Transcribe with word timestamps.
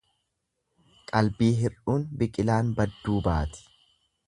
Qalbii 1.11 1.51
hir'uun 1.59 2.07
biqilaan 2.23 2.73
badduu 2.81 3.21
baati. 3.31 3.65